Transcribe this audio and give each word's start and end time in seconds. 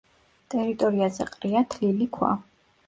ტერიტორიაზე 0.53 1.29
ყრია 1.37 1.65
თლილი 1.75 2.11
ქვა. 2.19 2.37